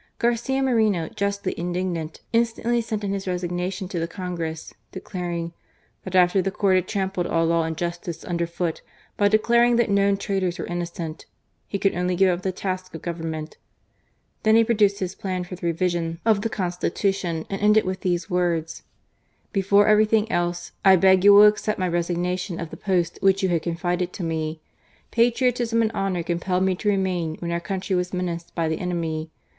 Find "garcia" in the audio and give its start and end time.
0.17-0.63